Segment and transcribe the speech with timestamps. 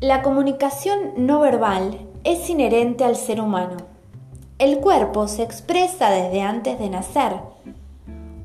[0.00, 3.76] La comunicación no verbal es inherente al ser humano.
[4.58, 7.34] El cuerpo se expresa desde antes de nacer.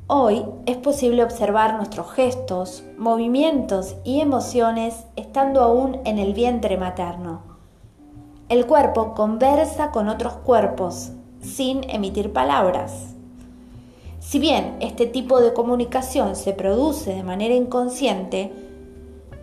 [0.06, 7.40] Hoy es posible observar nuestros gestos, movimientos y emociones estando aún en el vientre materno.
[8.50, 13.14] El cuerpo conversa con otros cuerpos sin emitir palabras.
[14.20, 18.65] Si bien este tipo de comunicación se produce de manera inconsciente,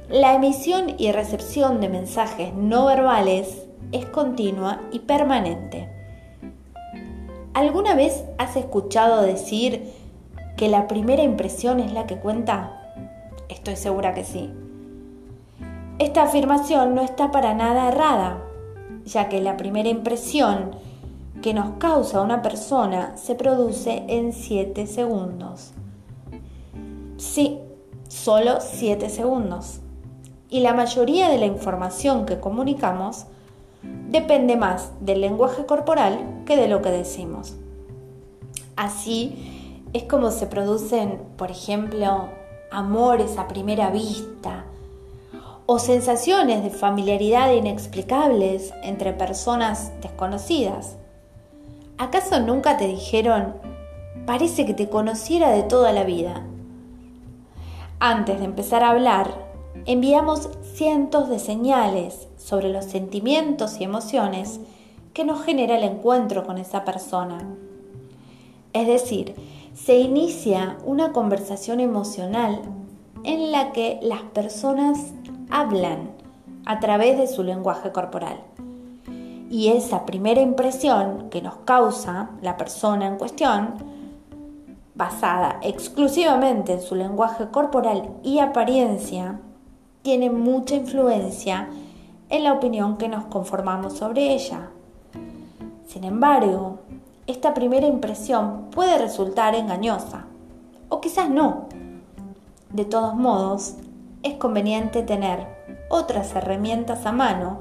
[0.09, 5.89] la emisión y recepción de mensajes no verbales es continua y permanente.
[7.53, 9.93] ¿Alguna vez has escuchado decir
[10.57, 12.81] que la primera impresión es la que cuenta?
[13.47, 14.51] Estoy segura que sí.
[15.99, 18.43] Esta afirmación no está para nada errada,
[19.05, 20.71] ya que la primera impresión
[21.41, 25.71] que nos causa una persona se produce en 7 segundos.
[27.17, 27.59] Sí,
[28.09, 29.79] solo 7 segundos
[30.53, 33.25] y la mayoría de la información que comunicamos
[34.09, 37.55] depende más del lenguaje corporal que de lo que decimos.
[38.75, 42.29] Así es como se producen, por ejemplo,
[42.71, 44.65] amores a primera vista
[45.65, 50.97] o sensaciones de familiaridad inexplicables entre personas desconocidas.
[51.97, 53.55] ¿Acaso nunca te dijeron,
[54.27, 56.43] parece que te conociera de toda la vida?
[57.99, 59.52] Antes de empezar a hablar,
[59.85, 64.59] enviamos cientos de señales sobre los sentimientos y emociones
[65.13, 67.39] que nos genera el encuentro con esa persona.
[68.73, 69.35] Es decir,
[69.75, 72.61] se inicia una conversación emocional
[73.23, 75.13] en la que las personas
[75.49, 76.11] hablan
[76.65, 78.41] a través de su lenguaje corporal.
[79.49, 83.75] Y esa primera impresión que nos causa la persona en cuestión,
[84.95, 89.39] basada exclusivamente en su lenguaje corporal y apariencia,
[90.03, 91.69] tiene mucha influencia
[92.29, 94.69] en la opinión que nos conformamos sobre ella.
[95.87, 96.79] Sin embargo,
[97.25, 100.25] esta primera impresión puede resultar engañosa,
[100.89, 101.69] o quizás no.
[102.69, 103.75] De todos modos,
[104.23, 105.47] es conveniente tener
[105.89, 107.59] otras herramientas a mano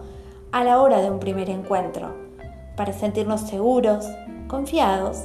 [0.50, 2.12] a la hora de un primer encuentro,
[2.76, 4.04] para sentirnos seguros,
[4.48, 5.18] confiados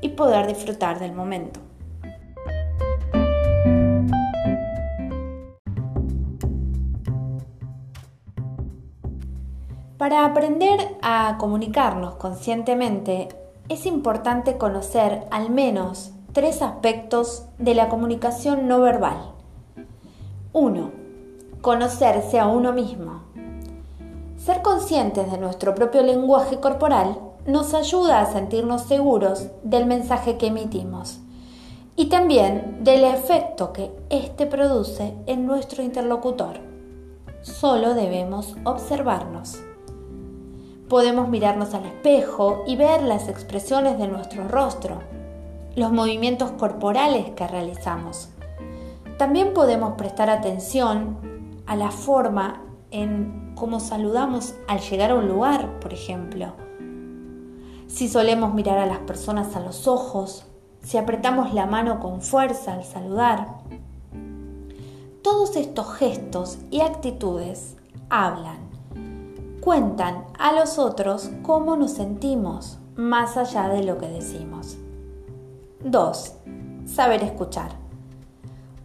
[0.00, 1.67] y poder disfrutar del momento.
[9.98, 13.30] Para aprender a comunicarnos conscientemente
[13.68, 19.32] es importante conocer al menos tres aspectos de la comunicación no verbal.
[20.52, 20.90] 1.
[21.62, 23.22] Conocerse a uno mismo.
[24.36, 30.46] Ser conscientes de nuestro propio lenguaje corporal nos ayuda a sentirnos seguros del mensaje que
[30.46, 31.18] emitimos
[31.96, 36.60] y también del efecto que éste produce en nuestro interlocutor.
[37.42, 39.58] Solo debemos observarnos.
[40.88, 45.00] Podemos mirarnos al espejo y ver las expresiones de nuestro rostro,
[45.76, 48.30] los movimientos corporales que realizamos.
[49.18, 51.18] También podemos prestar atención
[51.66, 56.54] a la forma en cómo saludamos al llegar a un lugar, por ejemplo.
[57.86, 60.46] Si solemos mirar a las personas a los ojos,
[60.82, 63.58] si apretamos la mano con fuerza al saludar.
[65.20, 67.76] Todos estos gestos y actitudes
[68.08, 68.77] hablan
[69.60, 74.76] cuentan a los otros cómo nos sentimos, más allá de lo que decimos.
[75.84, 76.32] 2.
[76.86, 77.72] Saber escuchar.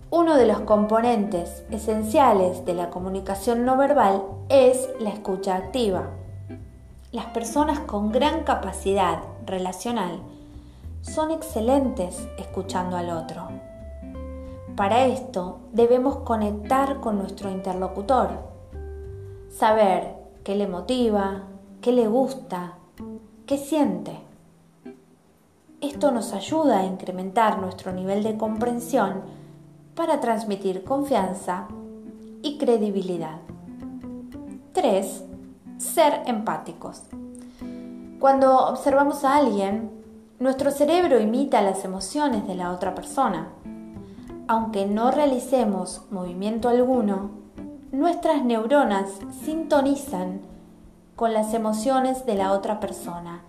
[0.10, 6.12] Uno de los componentes esenciales de la comunicación no verbal es la escucha activa.
[7.12, 10.20] Las personas con gran capacidad relacional
[11.02, 13.50] son excelentes escuchando al otro.
[14.76, 18.30] Para esto debemos conectar con nuestro interlocutor,
[19.50, 21.44] saber qué le motiva,
[21.82, 22.74] qué le gusta,
[23.46, 24.20] qué siente.
[25.80, 29.22] Esto nos ayuda a incrementar nuestro nivel de comprensión
[29.96, 31.68] para transmitir confianza
[32.42, 33.40] y credibilidad.
[34.74, 35.24] 3.
[35.78, 37.04] Ser empáticos.
[38.20, 39.92] Cuando observamos a alguien,
[40.40, 43.50] nuestro cerebro imita las emociones de la otra persona.
[44.48, 47.43] Aunque no realicemos movimiento alguno,
[47.94, 49.08] nuestras neuronas
[49.46, 50.42] sintonizan
[51.16, 53.44] con las emociones de la otra persona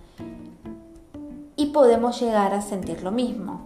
[1.56, 3.62] y podemos llegar a sentir lo mismo.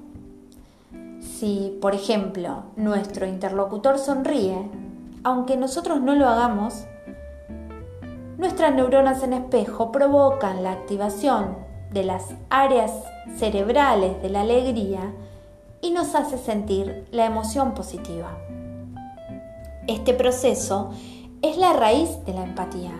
[1.20, 4.70] Si, por ejemplo, nuestro interlocutor sonríe,
[5.24, 6.84] aunque nosotros no lo hagamos,
[8.38, 11.56] nuestras neuronas en espejo provocan la activación
[11.90, 12.92] de las áreas
[13.36, 15.12] cerebrales de la alegría
[15.80, 18.38] y nos hace sentir la emoción positiva.
[19.88, 20.90] Este proceso
[21.40, 22.92] es la raíz de la empatía,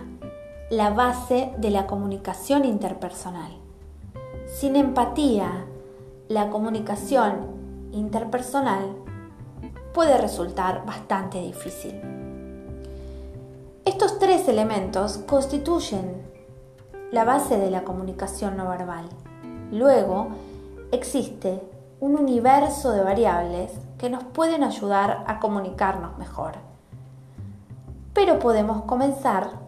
[0.71, 3.53] la base de la comunicación interpersonal.
[4.47, 5.67] Sin empatía,
[6.29, 8.97] la comunicación interpersonal
[9.93, 12.01] puede resultar bastante difícil.
[13.85, 16.23] Estos tres elementos constituyen
[17.13, 19.11] la base de la comunicación no verbal.
[19.71, 20.29] Luego,
[20.91, 21.61] existe
[22.01, 26.68] un universo de variables que nos pueden ayudar a comunicarnos mejor.
[28.19, 29.61] Pero podemos comenzar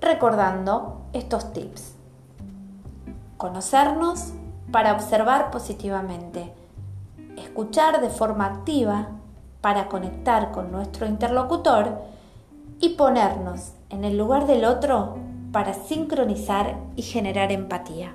[0.00, 1.96] recordando estos tips.
[3.36, 4.32] Conocernos
[4.70, 6.52] para observar positivamente.
[7.36, 9.08] Escuchar de forma activa
[9.60, 12.00] para conectar con nuestro interlocutor
[12.78, 15.16] y ponernos en el lugar del otro
[15.50, 18.14] para sincronizar y generar empatía.